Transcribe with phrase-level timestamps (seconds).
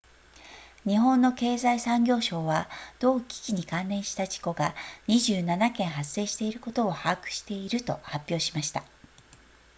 [0.83, 2.67] 日本の経済産業省は
[2.99, 4.73] 同機器に関連した事故が
[5.07, 8.83] 27件発生していることを把握していると発表しました